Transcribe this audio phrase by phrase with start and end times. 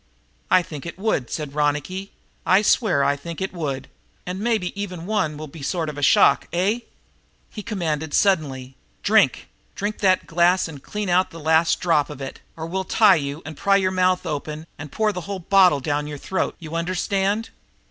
[0.49, 2.11] "I think it would," said Ronicky.
[2.43, 3.87] "I swear I think it would.
[4.25, 6.79] And maybe even one will be a sort of a shock, eh?"
[7.51, 9.47] He commanded suddenly: "Drink!
[9.75, 13.43] Drink that glass and clean out the last drop of it, or we'll tie you
[13.45, 16.55] and pry your mouth open and pour the whole bottle down your throat.
[16.57, 17.51] You understand?"